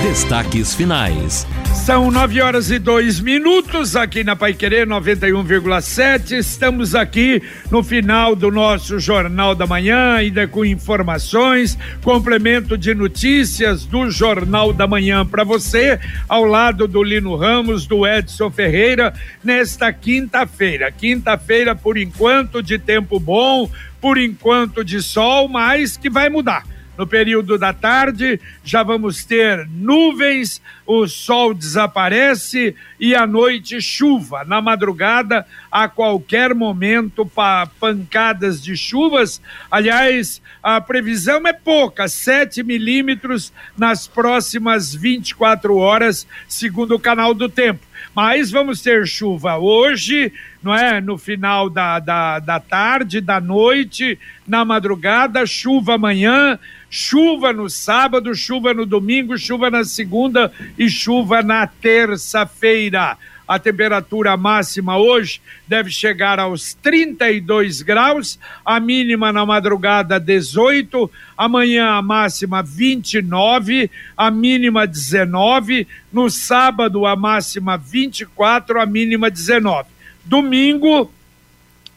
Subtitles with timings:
[0.00, 1.46] Destaques finais.
[1.84, 6.32] São nove horas e dois minutos aqui na Pai Querer 91,7.
[6.32, 13.84] Estamos aqui no final do nosso Jornal da Manhã, ainda com informações, complemento de notícias
[13.84, 15.98] do Jornal da Manhã para você,
[16.28, 19.12] ao lado do Lino Ramos, do Edson Ferreira,
[19.42, 20.90] nesta quinta-feira.
[20.90, 23.70] Quinta-feira, por enquanto, de tempo bom,
[24.00, 26.71] por enquanto de sol, mas que vai mudar
[27.02, 34.44] no período da tarde, já vamos ter nuvens, o sol desaparece e à noite chuva.
[34.44, 39.42] Na madrugada, a qualquer momento, pa pancadas de chuvas.
[39.68, 47.48] Aliás, a previsão é pouca, 7 milímetros nas próximas 24 horas, segundo o canal do
[47.48, 51.00] tempo mas vamos ter chuva hoje, não é?
[51.00, 56.58] No final da, da, da tarde, da noite, na madrugada, chuva amanhã,
[56.90, 63.16] chuva no sábado, chuva no domingo, chuva na segunda e chuva na terça-feira.
[63.46, 71.90] A temperatura máxima hoje deve chegar aos 32 graus, a mínima na madrugada 18, amanhã
[71.90, 79.88] a máxima 29, a mínima 19, no sábado a máxima 24, a mínima 19.
[80.24, 81.12] Domingo,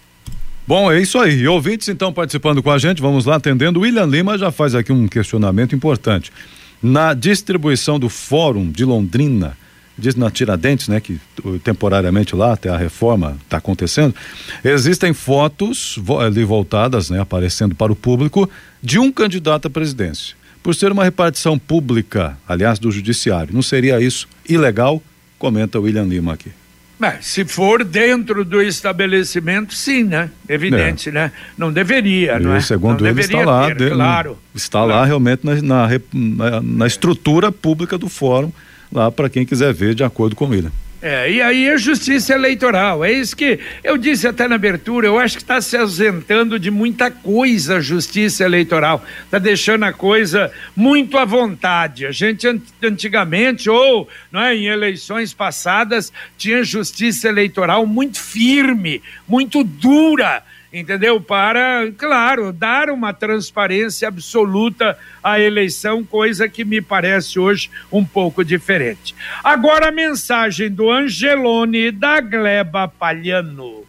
[0.67, 1.49] Bom, é isso aí.
[1.49, 3.81] Ouvintes então participando com a gente, vamos lá atendendo.
[3.81, 6.31] William Lima já faz aqui um questionamento importante.
[6.83, 9.57] Na distribuição do Fórum de Londrina,
[10.01, 11.21] diz na Tiradentes, né, que
[11.63, 14.15] temporariamente lá até a reforma está acontecendo,
[14.65, 18.49] existem fotos ali voltadas, né, aparecendo para o público
[18.83, 20.35] de um candidato à presidência.
[20.63, 25.03] Por ser uma repartição pública, aliás, do judiciário, não seria isso ilegal?
[25.39, 26.51] Comenta William Lima aqui.
[27.01, 30.31] Mas, se for dentro do estabelecimento, sim, né?
[30.47, 31.13] Evidente, é.
[31.13, 31.33] né?
[31.57, 32.61] Não deveria, e, não é?
[32.61, 34.39] Segundo não ele, está lá, ter, de, claro.
[34.55, 34.93] Está claro.
[34.93, 38.53] lá realmente na, na, na estrutura pública do fórum
[38.93, 40.69] lá para quem quiser ver de acordo com ele.
[41.03, 45.19] É, e aí a justiça eleitoral, é isso que eu disse até na abertura, eu
[45.19, 50.53] acho que está se ausentando de muita coisa a justiça eleitoral, está deixando a coisa
[50.77, 52.05] muito à vontade.
[52.05, 52.47] A gente
[52.83, 61.21] antigamente, ou não é, em eleições passadas, tinha justiça eleitoral muito firme, muito dura, entendeu?
[61.21, 68.45] Para, claro, dar uma transparência absoluta à eleição, coisa que me parece hoje um pouco
[68.45, 69.15] diferente.
[69.43, 73.85] Agora a mensagem do Angelone da Gleba Palhano.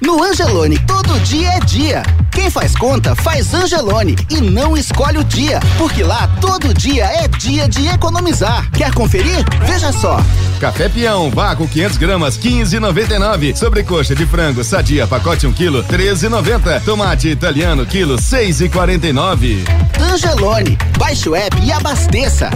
[0.00, 2.02] No Angelone, todo dia é dia.
[2.32, 7.28] Quem faz conta, faz Angelone e não escolhe o dia, porque lá todo dia é
[7.28, 8.70] dia de economizar.
[8.70, 9.44] Quer conferir?
[9.66, 10.18] Veja só.
[10.58, 13.54] Café Peão, vácuo 500 gramas, 15,99.
[13.54, 16.82] Sobrecoxa de frango, sadia, pacote 1 quilo, 13,90.
[16.84, 19.58] Tomate italiano, quilo, 6,49.
[20.00, 22.48] Angelone, baixe o app e abasteça.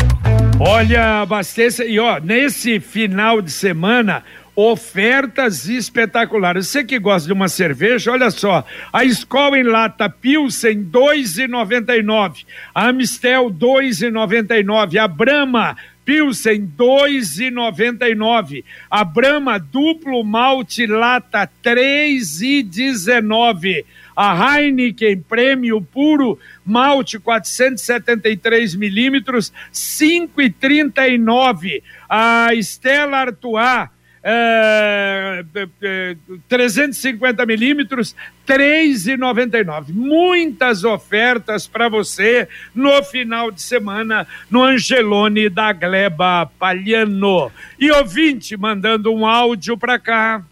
[0.58, 4.24] Olha, abasteça e ó, nesse final de semana
[4.56, 6.68] ofertas espetaculares.
[6.68, 12.88] Você que gosta de uma cerveja, olha só, a escola em lata Pilsen 2,99, a
[12.88, 15.76] Amistel 2,99, a Brahma
[16.06, 23.84] Pilsen 2,99, a Brahma duplo malte lata 3,19,
[24.16, 33.90] a Heineken Prêmio Puro malte 473 milímetros 5,39, a Stella Artois
[34.28, 35.44] é,
[35.82, 36.16] é,
[36.48, 39.90] 350 milímetros, 3,99.
[39.90, 47.52] Muitas ofertas para você no final de semana no Angelone da Gleba Palhano.
[47.78, 50.42] E ouvinte mandando um áudio para cá.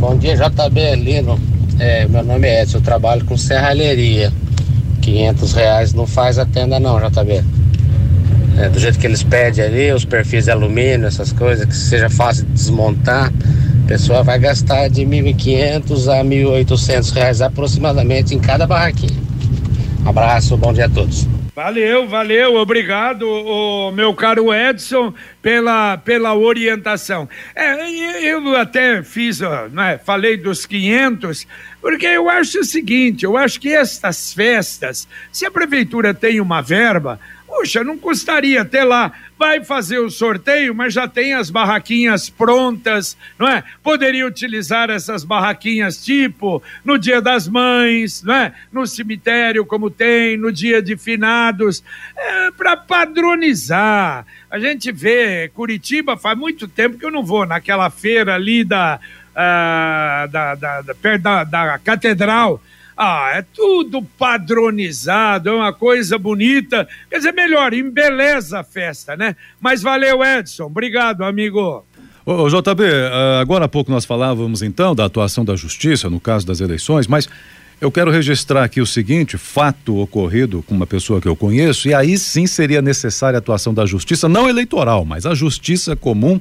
[0.00, 1.38] Bom dia, JB Lino.
[1.78, 4.32] É, meu nome é Edson, eu trabalho com serralheria.
[5.00, 7.57] 500 reais não faz a tenda não, JB
[8.58, 12.10] é, do jeito que eles pedem ali, os perfis de alumínio, essas coisas, que seja
[12.10, 13.32] fácil de desmontar,
[13.84, 19.16] a pessoa vai gastar de 1.500 a 1.800 reais aproximadamente em cada barraquinha.
[20.04, 21.26] Abraço, bom dia a todos.
[21.54, 25.12] Valeu, valeu, obrigado, o meu caro Edson,
[25.42, 27.28] pela, pela orientação.
[27.52, 27.90] É,
[28.30, 29.40] eu até fiz,
[29.72, 31.48] né, falei dos 500,
[31.80, 36.60] porque eu acho o seguinte: eu acho que estas festas, se a prefeitura tem uma
[36.60, 39.10] verba, Puxa, não custaria ter lá.
[39.38, 43.64] Vai fazer o sorteio, mas já tem as barraquinhas prontas, não é?
[43.82, 48.52] Poderia utilizar essas barraquinhas tipo no Dia das Mães, não é?
[48.70, 51.82] No cemitério, como tem, no Dia de Finados,
[52.14, 54.26] é, para padronizar.
[54.50, 59.00] A gente vê, Curitiba faz muito tempo que eu não vou naquela feira ali da,
[59.30, 62.60] uh, da, da, da, da, da catedral
[62.98, 66.88] ah, é tudo padronizado, é uma coisa bonita.
[67.08, 69.36] Quer dizer, melhor, embeleza a festa, né?
[69.60, 70.64] Mas valeu, Edson.
[70.64, 71.84] Obrigado, amigo.
[72.26, 76.44] Ô, JB, ah, agora há pouco nós falávamos então da atuação da justiça no caso
[76.44, 77.28] das eleições, mas
[77.80, 81.94] eu quero registrar aqui o seguinte: fato ocorrido com uma pessoa que eu conheço, e
[81.94, 86.40] aí sim seria necessária a atuação da justiça, não eleitoral, mas a justiça comum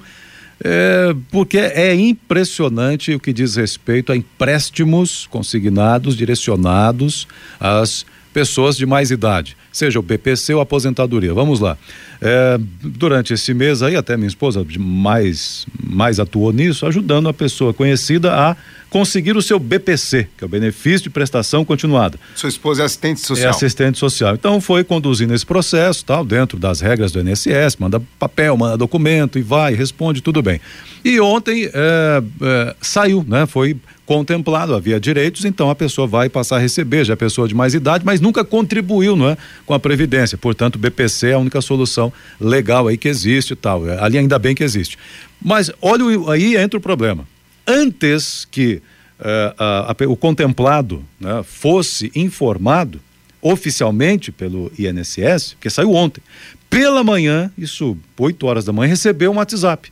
[0.63, 7.27] é, porque é impressionante o que diz respeito a empréstimos consignados, direcionados
[7.59, 11.33] às pessoas de mais idade, seja o BPC ou aposentadoria.
[11.33, 11.77] Vamos lá.
[12.19, 17.73] É, durante esse mês aí, até minha esposa mais, mais atuou nisso, ajudando a pessoa
[17.73, 18.57] conhecida a
[18.89, 22.17] conseguir o seu BPC, que é o benefício de prestação continuada.
[22.35, 23.47] Sua esposa é assistente social.
[23.47, 24.33] É assistente social.
[24.33, 29.37] Então foi conduzindo esse processo, tal, dentro das regras do INSS, manda papel, manda documento
[29.37, 30.59] e vai, responde, tudo bem.
[31.03, 33.45] E ontem é, é, saiu, né?
[33.45, 37.53] Foi contemplado, havia direitos, então a pessoa vai passar a receber, já é pessoa de
[37.53, 40.37] mais idade, mas nunca contribuiu, não é, com a previdência.
[40.37, 43.87] Portanto, BPC é a única solução legal aí que existe e tal.
[43.87, 44.97] É, ali ainda bem que existe.
[45.39, 47.27] Mas olha aí entra o problema.
[47.67, 48.81] Antes que
[49.19, 53.01] uh, a, a, o contemplado né, fosse informado
[53.41, 56.23] oficialmente pelo INSS, que saiu ontem,
[56.69, 59.91] pela manhã, isso 8 horas da manhã, recebeu um WhatsApp.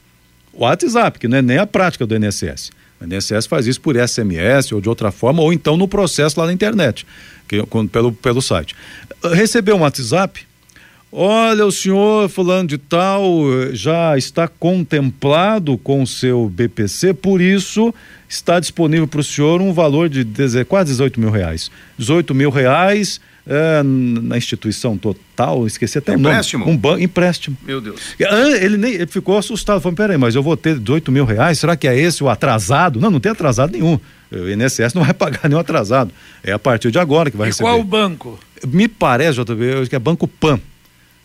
[0.53, 2.71] O WhatsApp, que não é nem a prática do INSS.
[3.05, 6.45] O INSS faz isso por SMS ou de outra forma, ou então no processo lá
[6.45, 7.05] na internet,
[7.47, 8.75] que, com, pelo, pelo site.
[9.33, 10.45] Recebeu um WhatsApp.
[11.11, 13.31] Olha, o senhor fulano de tal
[13.71, 17.93] já está contemplado com o seu BPC, por isso
[18.27, 20.25] está disponível para o senhor um valor de
[20.65, 21.71] quase 18 mil reais.
[21.97, 26.63] 18 mil reais é, na instituição total, esqueci até empréstimo.
[26.63, 26.77] o nome.
[26.77, 27.55] Um banco, empréstimo.
[27.63, 28.15] Meu Deus.
[28.19, 31.75] Ele, nem, ele ficou assustado, falou, peraí, mas eu vou ter 18 mil reais, será
[31.75, 32.99] que é esse o atrasado?
[32.99, 33.99] Não, não tem atrasado nenhum.
[34.31, 36.11] O INSS não vai pagar nenhum atrasado.
[36.43, 37.69] É a partir de agora que vai e receber.
[37.69, 38.39] qual o banco?
[38.67, 40.59] Me parece, JB, que é Banco Pan.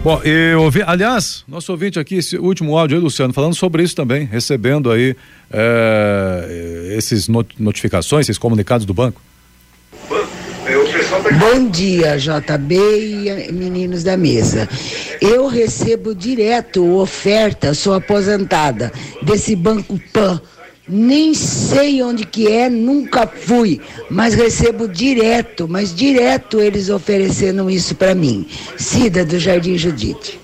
[0.05, 3.95] Bom, eu ouvi, aliás, nosso ouvinte aqui, esse último áudio aí, Luciano, falando sobre isso
[3.95, 5.14] também, recebendo aí
[5.52, 9.21] eh, esses not- notificações, esses comunicados do banco.
[11.38, 14.66] Bom dia, JB e meninos da mesa.
[15.21, 18.90] Eu recebo direto oferta, sou aposentada,
[19.23, 20.40] desse Banco Pan.
[20.88, 23.78] Nem sei onde que é, nunca fui,
[24.11, 28.47] mas recebo direto, mas direto eles oferecendo isso para mim.
[28.78, 30.40] Cida do Jardim Judite.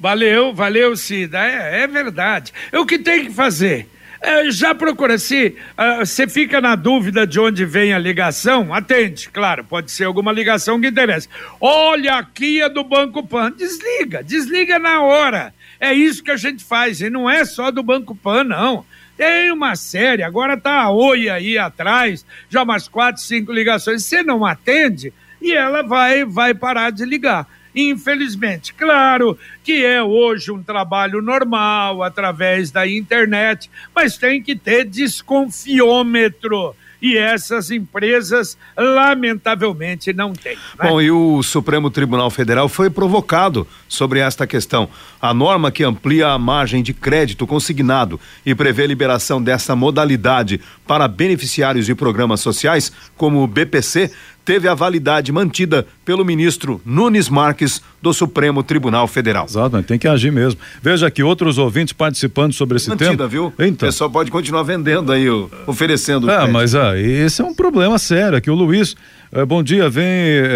[0.00, 1.38] Valeu, valeu, Cida.
[1.38, 2.52] É, é verdade.
[2.72, 3.88] O que tem que fazer?
[4.20, 9.28] É, já procura se ah, você fica na dúvida de onde vem a ligação, atende,
[9.30, 11.28] claro, pode ser alguma ligação que interessa.
[11.60, 13.52] Olha, aqui é do Banco Pan.
[13.52, 15.54] Desliga, desliga na hora.
[15.78, 18.84] É isso que a gente faz, e não é só do Banco Pan, não.
[19.16, 24.04] Tem uma série, agora tá a Oi aí atrás, já umas quatro, cinco ligações.
[24.04, 27.46] Você não atende e ela vai, vai parar de ligar.
[27.80, 34.84] Infelizmente, claro que é hoje um trabalho normal através da internet, mas tem que ter
[34.84, 36.74] desconfiômetro.
[37.00, 40.56] e essas empresas, lamentavelmente, não têm.
[40.56, 40.90] Né?
[40.90, 44.88] Bom, e o Supremo Tribunal Federal foi provocado sobre esta questão.
[45.22, 51.06] A norma que amplia a margem de crédito consignado e prevê liberação dessa modalidade para
[51.06, 54.10] beneficiários de programas sociais, como o BPC,
[54.48, 59.44] teve a validade mantida pelo ministro Nunes Marques do Supremo Tribunal Federal.
[59.44, 60.58] Exato, tem que agir mesmo.
[60.80, 63.28] Veja aqui outros ouvintes participando sobre esse mantida, tema.
[63.28, 63.52] viu?
[63.58, 63.86] Então.
[63.86, 65.26] O pessoal pode continuar vendendo aí,
[65.66, 66.30] oferecendo.
[66.30, 66.52] Ah, crédito.
[66.54, 68.38] mas ah, esse é um problema sério.
[68.38, 68.96] Aqui o Luiz,
[69.30, 70.08] eh, bom dia, vem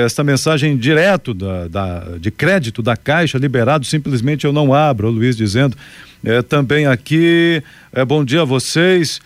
[0.03, 5.11] esta mensagem direto da, da, de crédito da Caixa liberado, simplesmente eu não abro, o
[5.11, 5.77] Luiz dizendo.
[6.25, 9.21] Eh, também aqui, eh, bom dia a vocês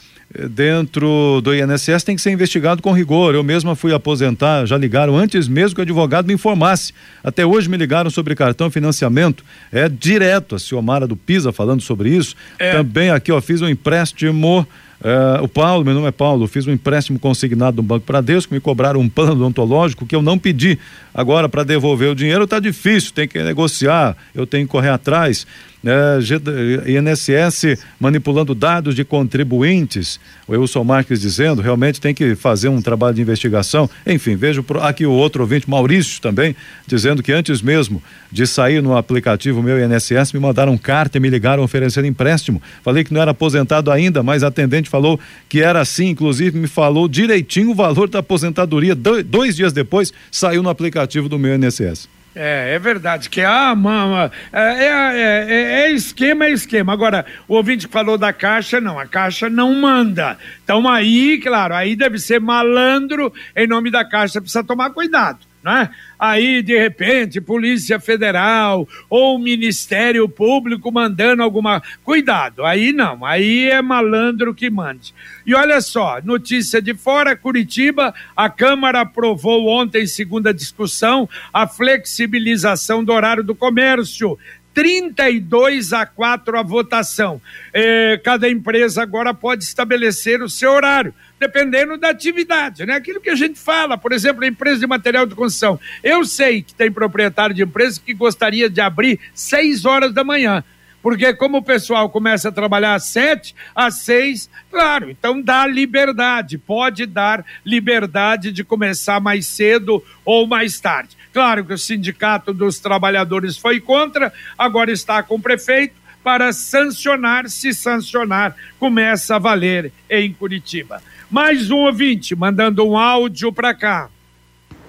[0.50, 3.34] dentro do INSS tem que ser investigado com rigor.
[3.34, 6.92] Eu mesma fui aposentar, já ligaram antes mesmo que o advogado me informasse.
[7.22, 9.44] Até hoje me ligaram sobre cartão financiamento.
[9.72, 12.34] É direto a Ciomara do Pisa falando sobre isso.
[12.58, 12.72] É.
[12.72, 14.66] Também aqui, ó, fiz um empréstimo.
[15.02, 18.60] eh, o Paulo, meu nome é Paulo, fiz um empréstimo consignado no Banco Bradesco, me
[18.60, 20.78] cobraram um plano odontológico que eu não pedi.
[21.14, 25.46] Agora, para devolver o dinheiro, está difícil, tem que negociar, eu tenho que correr atrás.
[25.86, 26.40] É, G-
[26.86, 30.18] INSS manipulando dados de contribuintes.
[30.48, 33.88] O Wilson Marques dizendo, realmente tem que fazer um trabalho de investigação.
[34.06, 38.02] Enfim, vejo aqui o outro ouvinte, Maurício, também, dizendo que antes mesmo
[38.32, 42.60] de sair no aplicativo meu INSS, me mandaram carta e me ligaram oferecendo empréstimo.
[42.82, 46.66] Falei que não era aposentado ainda, mas a atendente falou que era assim, inclusive me
[46.66, 48.94] falou direitinho o valor da aposentadoria.
[48.94, 52.08] Do- dois dias depois, saiu no aplicativo do meu INSS.
[52.38, 56.92] É, é verdade, que ah, mama, é, é, é, é esquema, é esquema.
[56.92, 60.36] Agora, o ouvinte que falou da Caixa, não, a Caixa não manda.
[60.62, 65.90] Então aí, claro, aí deve ser malandro em nome da Caixa, precisa tomar cuidado, né?
[66.16, 71.82] Aí, de repente, Polícia Federal ou Ministério Público mandando alguma.
[72.04, 75.12] Cuidado, aí não, aí é malandro que mande.
[75.44, 83.02] E olha só, notícia de fora, Curitiba, a Câmara aprovou ontem, segunda discussão, a flexibilização
[83.02, 84.38] do horário do comércio.
[84.72, 87.40] 32 a 4 a votação.
[87.72, 92.94] Eh, cada empresa agora pode estabelecer o seu horário, dependendo da atividade, né?
[92.94, 95.78] Aquilo que a gente fala, por exemplo, a empresa de material de construção.
[96.02, 100.64] Eu sei que tem proprietário de empresa que gostaria de abrir 6 horas da manhã.
[101.06, 106.58] Porque como o pessoal começa a trabalhar às sete, às seis, claro, então dá liberdade,
[106.58, 111.16] pode dar liberdade de começar mais cedo ou mais tarde.
[111.32, 115.94] Claro que o Sindicato dos Trabalhadores foi contra, agora está com o prefeito
[116.26, 121.00] para sancionar, se sancionar, começa a valer em Curitiba.
[121.30, 124.10] Mais um ouvinte mandando um áudio para cá.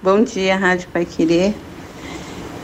[0.02, 1.54] Bom dia, Rádio Pai Querer.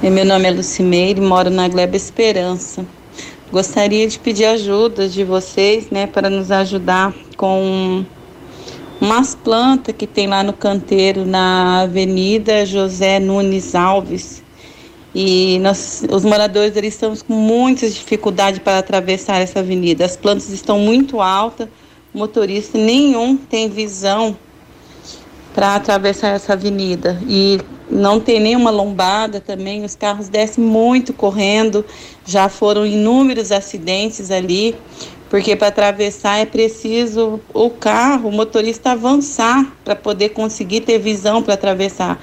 [0.02, 2.84] Meu nome é Lucimeire, moro na Gleba Esperança.
[3.52, 8.04] Gostaria de pedir ajuda de vocês, né, para nos ajudar com
[9.00, 14.42] umas plantas que tem lá no canteiro, na Avenida José Nunes Alves.
[15.14, 20.06] E nós, os moradores eles estamos com muitas dificuldades para atravessar essa avenida.
[20.06, 21.68] As plantas estão muito altas,
[22.14, 24.36] motorista nenhum tem visão
[25.54, 27.22] para atravessar essa avenida.
[27.28, 31.86] E não tem nenhuma lombada também, os carros descem muito correndo,
[32.26, 34.76] já foram inúmeros acidentes ali,
[35.30, 41.44] porque para atravessar é preciso o carro, o motorista avançar para poder conseguir ter visão
[41.44, 42.20] para atravessar.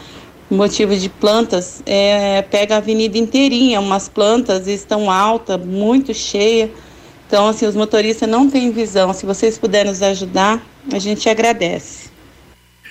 [0.50, 6.70] Motivo de plantas, é, pega a avenida inteirinha, umas plantas estão altas, muito cheias.
[7.26, 9.12] Então, assim, os motoristas não têm visão.
[9.12, 10.60] Se vocês puderem nos ajudar,
[10.92, 12.09] a gente agradece.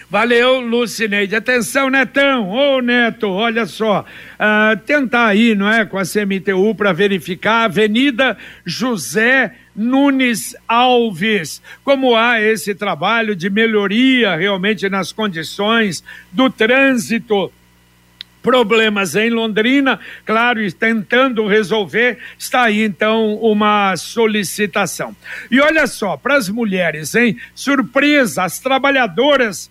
[0.10, 1.36] Valeu, Lucineide.
[1.36, 2.50] Atenção, Netão.
[2.50, 4.04] Ô, Neto, olha só.
[4.40, 11.62] ah, tentar aí, não é, com a CMTU para verificar Avenida José Nunes Alves.
[11.84, 17.54] Como há esse trabalho de melhoria realmente nas condições do trânsito
[18.42, 25.16] problemas em Londrina, claro, e tentando resolver, está aí então uma solicitação.
[25.52, 27.38] E olha só, para as mulheres, hein?
[27.54, 29.70] Surpresa, as trabalhadoras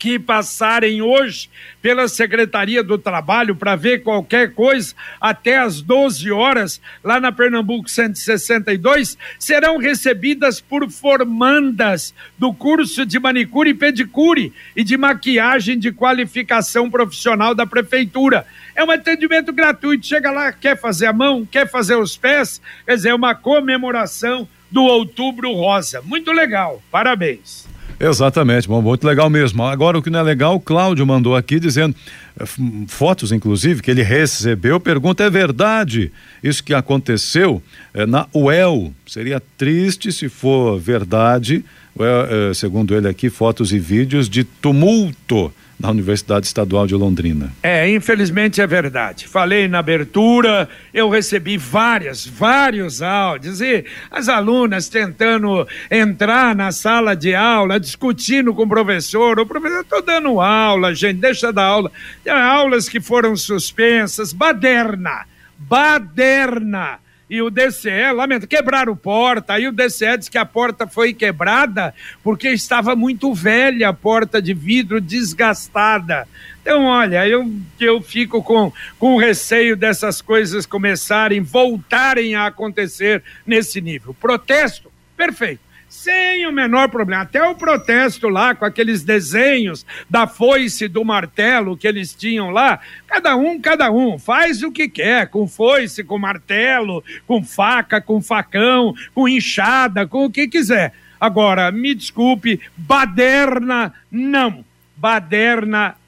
[0.00, 1.50] que passarem hoje
[1.82, 7.88] pela Secretaria do Trabalho para ver qualquer coisa até às 12 horas, lá na Pernambuco
[7.88, 15.92] 162, serão recebidas por formandas do curso de manicure e pedicure e de maquiagem de
[15.92, 18.46] qualificação profissional da Prefeitura.
[18.74, 20.06] É um atendimento gratuito.
[20.06, 24.48] Chega lá, quer fazer a mão, quer fazer os pés, quer dizer, é uma comemoração
[24.70, 26.00] do Outubro Rosa.
[26.00, 26.82] Muito legal.
[26.90, 27.68] Parabéns.
[28.02, 29.62] Exatamente, bom, muito legal mesmo.
[29.62, 31.94] Agora o que não é legal, o Cláudio mandou aqui dizendo,
[32.38, 36.10] eh, f- fotos inclusive, que ele recebeu, pergunta, é verdade
[36.42, 38.94] isso que aconteceu eh, na UEL?
[39.06, 41.62] Seria triste se for verdade,
[41.98, 47.52] é, é, segundo ele aqui, fotos e vídeos de tumulto na Universidade Estadual de Londrina.
[47.62, 49.26] É, infelizmente é verdade.
[49.26, 57.16] Falei na abertura, eu recebi várias, vários áudios e as alunas tentando entrar na sala
[57.16, 59.40] de aula, discutindo com o professor.
[59.40, 61.90] O professor, estou dando aula, gente, deixa dar aula.
[62.22, 65.24] Tem aulas que foram suspensas, baderna,
[65.58, 66.98] baderna
[67.30, 71.94] e o DCE, lamento, quebraram porta, aí o DCE disse que a porta foi quebrada
[72.24, 76.26] porque estava muito velha a porta de vidro desgastada.
[76.60, 83.80] Então, olha, eu, eu fico com, com receio dessas coisas começarem, voltarem a acontecer nesse
[83.80, 84.12] nível.
[84.12, 87.24] Protesto, perfeito sem o menor problema.
[87.24, 92.78] Até o protesto lá, com aqueles desenhos da foice do martelo que eles tinham lá,
[93.08, 98.22] cada um, cada um, faz o que quer, com foice, com martelo, com faca, com
[98.22, 100.94] facão, com enxada, com o que quiser.
[101.20, 104.64] Agora, me desculpe, baderna, não.
[104.96, 105.96] Baderna,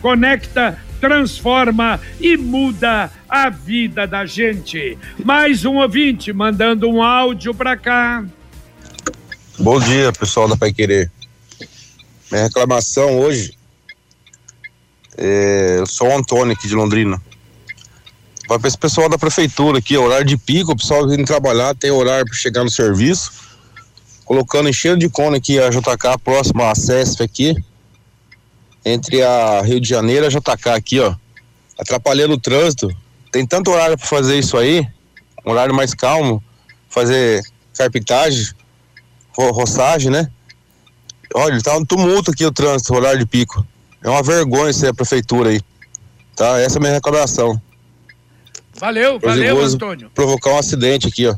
[0.00, 4.98] conecta, transforma e muda a vida da gente.
[5.24, 8.24] Mais um ouvinte mandando um áudio para cá.
[9.58, 11.10] Bom dia, pessoal da Pai Querer.
[12.30, 13.58] Minha reclamação hoje
[15.16, 17.20] é, eu sou o Antônio aqui de Londrina.
[18.48, 21.90] Vai para esse pessoal da prefeitura aqui, horário de pico, o pessoal vindo trabalhar, tem
[21.90, 23.32] horário para chegar no serviço,
[24.24, 27.56] colocando encheiro de cone aqui a JK próximo à CESP aqui
[28.88, 31.14] entre a Rio de Janeiro e a JK aqui, ó,
[31.78, 32.88] atrapalhando o trânsito.
[33.30, 34.86] Tem tanto horário para fazer isso aí,
[35.44, 36.42] um horário mais calmo,
[36.88, 37.42] fazer
[37.76, 38.48] carpintagem,
[39.36, 40.30] ro roçagem, né?
[41.34, 43.66] Olha, tá um tumulto aqui o trânsito, o horário de pico.
[44.02, 45.60] É uma vergonha ser a prefeitura aí.
[46.34, 46.58] Tá?
[46.60, 47.60] Essa é a minha reclamação.
[48.74, 50.10] Valeu, valeu, Antônio.
[50.14, 51.34] Provocar um acidente aqui, ó.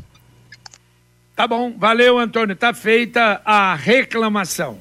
[1.35, 2.55] Tá bom, valeu, Antônio.
[2.55, 4.77] Tá feita a reclamação.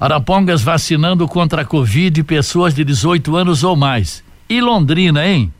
[0.00, 4.22] Arapongas vacinando contra a Covid pessoas de 18 anos ou mais.
[4.48, 5.52] E Londrina, hein?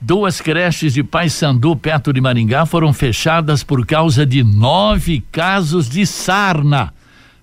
[0.00, 6.06] Duas creches de Paysandu, perto de Maringá, foram fechadas por causa de nove casos de
[6.06, 6.92] sarna.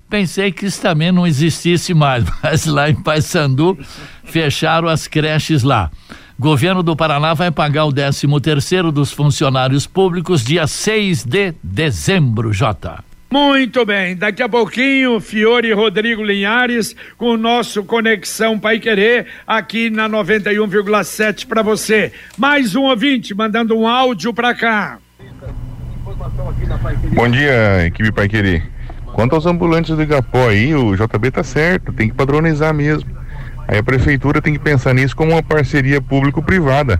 [0.09, 3.77] Pensei que isso também não existisse mais, mas lá em Paysandu
[4.23, 5.91] fecharam as creches lá.
[6.37, 12.51] Governo do Paraná vai pagar o 13 terceiro dos funcionários públicos dia 6 de dezembro,
[12.51, 13.10] Jota.
[13.31, 19.89] Muito bem, daqui a pouquinho, Fiore Rodrigo Linhares com o nosso Conexão Pai Querer aqui
[19.89, 22.11] na 91,7 para você.
[22.37, 24.97] Mais um ouvinte mandando um áudio para cá.
[27.13, 28.69] Bom dia, equipe Pai Querer.
[29.13, 33.09] Quanto aos ambulantes do Igapó aí, o JB tá certo, tem que padronizar mesmo.
[33.65, 36.99] Aí a prefeitura tem que pensar nisso como uma parceria público-privada,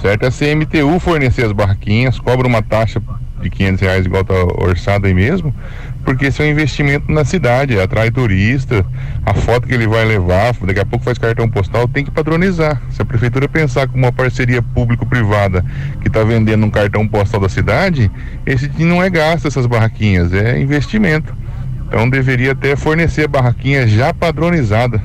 [0.00, 0.24] certo?
[0.24, 3.02] A CMTU fornecer as barraquinhas, cobra uma taxa
[3.42, 5.54] de 500 reais igual tá orçado aí mesmo,
[6.04, 8.84] porque esse é um investimento na cidade, atrai turista,
[9.24, 12.80] a foto que ele vai levar, daqui a pouco faz cartão postal, tem que padronizar.
[12.90, 15.64] Se a prefeitura pensar como uma parceria público-privada
[16.00, 18.10] que está vendendo um cartão postal da cidade,
[18.46, 21.34] esse não é gasto essas barraquinhas, é investimento.
[21.86, 25.02] Então deveria até fornecer barraquinha já padronizada.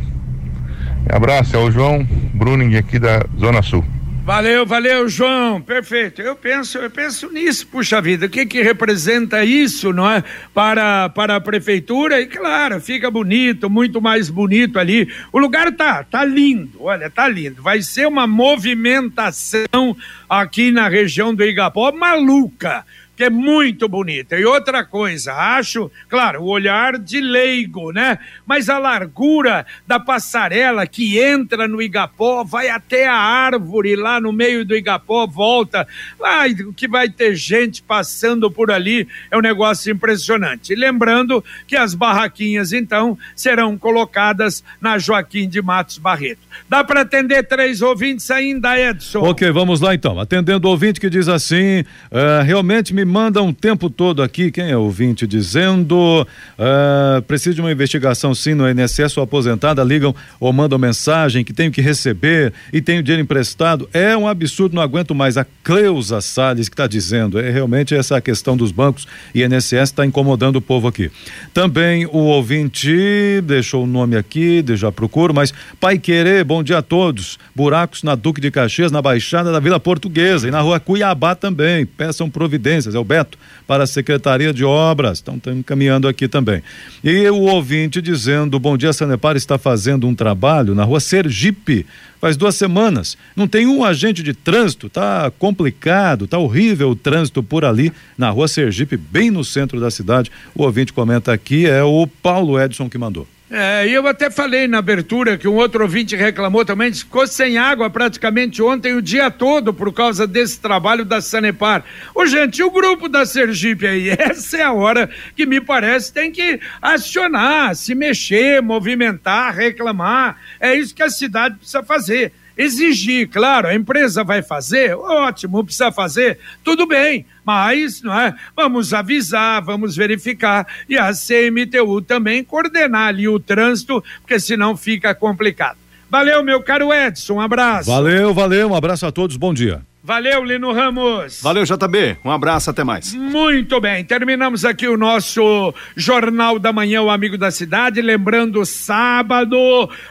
[1.09, 3.83] Abraço, é o João Bruning aqui da Zona Sul.
[4.25, 5.61] Valeu, valeu, João.
[5.61, 6.21] Perfeito.
[6.21, 8.25] Eu penso, eu penso nisso, puxa vida.
[8.25, 10.23] O que que representa isso, não é?
[10.53, 15.11] Para, para a prefeitura e claro, fica bonito, muito mais bonito ali.
[15.29, 16.81] O lugar tá, tá lindo.
[16.81, 17.61] Olha, tá lindo.
[17.61, 19.97] Vai ser uma movimentação
[20.29, 24.37] aqui na região do Igapó maluca que é muito bonita.
[24.37, 28.17] E outra coisa, acho, claro, o olhar de leigo, né?
[28.45, 34.33] Mas a largura da passarela que entra no Igapó, vai até a árvore lá no
[34.33, 35.87] meio do Igapó, volta,
[36.19, 36.43] lá
[36.75, 40.75] que vai ter gente passando por ali, é um negócio impressionante.
[40.75, 46.41] lembrando que as barraquinhas, então, serão colocadas na Joaquim de Matos Barreto.
[46.69, 49.19] Dá para atender três ouvintes ainda, Edson?
[49.19, 50.19] Ok, vamos lá então.
[50.19, 54.69] Atendendo o ouvinte que diz assim, uh, realmente me mandam o tempo todo aqui, quem
[54.71, 60.51] é ouvinte, dizendo uh, precisa de uma investigação sim no INSS, ou aposentada, ligam ou
[60.51, 63.87] mandam mensagem que tenho que receber e tenho dinheiro emprestado.
[63.93, 65.37] É um absurdo, não aguento mais.
[65.37, 70.05] A Cleusa Salles que está dizendo, é realmente essa questão dos bancos e INSS está
[70.05, 71.11] incomodando o povo aqui.
[71.53, 76.81] Também o ouvinte deixou o nome aqui, já procuro, mas Pai Querer, bom dia a
[76.81, 77.39] todos.
[77.55, 81.85] Buracos na Duque de Caxias, na Baixada da Vila Portuguesa e na rua Cuiabá também.
[81.85, 85.19] Peçam providências é o Beto, para a Secretaria de Obras.
[85.19, 86.61] Então, estamos encaminhando aqui também.
[87.03, 91.85] E o ouvinte dizendo: Bom dia, Sanepar está fazendo um trabalho na rua Sergipe.
[92.19, 93.17] Faz duas semanas.
[93.35, 98.29] Não tem um agente de trânsito, tá complicado, tá horrível o trânsito por ali, na
[98.29, 100.31] rua Sergipe, bem no centro da cidade.
[100.55, 103.27] O ouvinte comenta aqui, é o Paulo Edson que mandou.
[103.51, 107.89] É, eu até falei na abertura que um outro ouvinte reclamou também, ficou sem água
[107.89, 111.83] praticamente ontem o dia todo por causa desse trabalho da Sanepar.
[112.15, 116.31] Ô, gente, o grupo da Sergipe aí, essa é a hora que me parece tem
[116.31, 120.37] que acionar, se mexer, movimentar, reclamar.
[120.59, 125.91] É isso que a cidade precisa fazer exigir, claro, a empresa vai fazer, ótimo, precisa
[125.91, 128.35] fazer, tudo bem, mas não é?
[128.55, 135.13] Vamos avisar, vamos verificar e a CMTU também coordenar ali o trânsito, porque senão fica
[135.15, 135.77] complicado.
[136.09, 137.89] Valeu, meu caro Edson, um abraço.
[137.89, 139.81] Valeu, valeu, um abraço a todos, bom dia.
[140.05, 141.41] Valeu, Lino Ramos.
[141.41, 142.17] Valeu, JB.
[142.25, 143.13] Um abraço, até mais.
[143.13, 148.01] Muito bem, terminamos aqui o nosso Jornal da Manhã, o Amigo da Cidade.
[148.01, 149.57] Lembrando, sábado,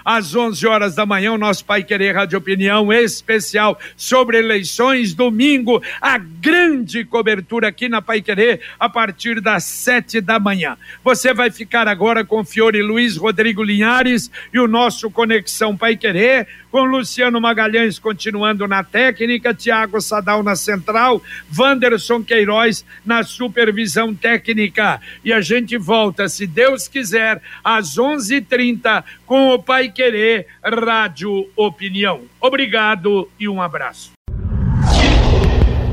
[0.02, 5.12] às 11 horas da manhã, o nosso Pai Querer Rádio Opinião especial sobre eleições.
[5.12, 10.78] Domingo, a grande cobertura aqui na Pai Querer, a partir das 7 da manhã.
[11.04, 16.48] Você vai ficar agora com Fiore Luiz Rodrigo Linhares e o nosso Conexão Pai Querer,
[16.70, 19.81] com Luciano Magalhães continuando na técnica, Tiago.
[19.82, 21.20] Thiago Sadal na central,
[21.56, 25.00] Wanderson Queiroz na supervisão técnica.
[25.24, 32.22] E a gente volta, se Deus quiser, às 11:30 com o Pai Querer Rádio Opinião.
[32.40, 34.12] Obrigado e um abraço.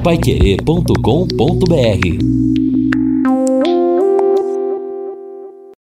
[0.03, 2.58] Paiquerê.com.br